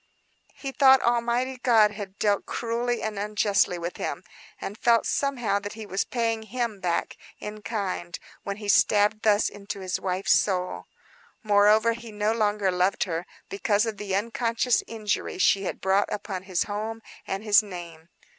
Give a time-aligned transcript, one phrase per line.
[0.55, 4.23] He thought Almighty God had dealt cruelly and unjustly with him;
[4.59, 9.47] and felt, somehow, that he was paying Him back in kind when he stabbed thus
[9.47, 10.85] into his wife's soul.
[11.43, 16.45] Moreover he no longer loved her, because of the unconscious injury she had brought upon
[16.49, 18.09] his home and his name.